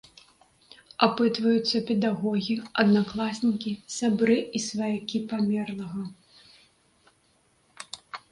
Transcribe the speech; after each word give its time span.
Апытваюцца 1.07 1.77
педагогі, 1.89 2.55
аднакласнікі, 2.83 3.71
сябры 3.97 4.37
і 4.59 4.63
сваякі 4.69 5.17
памерлага. 5.33 6.09